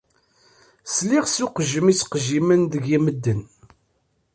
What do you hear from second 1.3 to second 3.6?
uqejjem i ttqejjimen deg-i medden.